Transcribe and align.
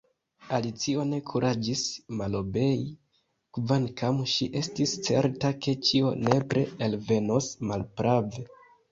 Alicio 0.57 1.01
ne 1.07 1.17
kuraĝis 1.31 1.81
malobei, 2.21 2.79
kvankam 3.57 4.17
ŝi 4.35 4.47
estis 4.61 4.93
certa 5.09 5.51
ke 5.65 5.75
ĉio 5.89 6.15
nepre 6.29 6.63
elvenos 6.87 7.51
malprave. 7.73 8.43